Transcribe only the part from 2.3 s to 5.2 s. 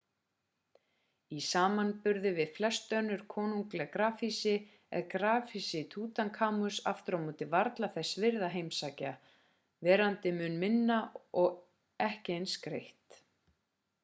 við flest önnur konungleg grafhýsi er